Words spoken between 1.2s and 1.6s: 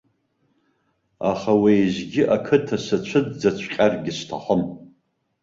Аха